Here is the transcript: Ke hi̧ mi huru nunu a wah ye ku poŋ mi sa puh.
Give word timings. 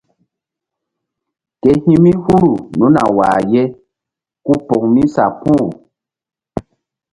Ke 1.61 1.71
hi̧ 1.83 1.97
mi 2.03 2.11
huru 2.23 2.53
nunu 2.77 2.99
a 3.05 3.07
wah 3.17 3.39
ye 3.51 3.63
ku 4.45 4.53
poŋ 4.67 4.83
mi 4.93 5.03
sa 5.13 5.25
puh. 5.41 5.65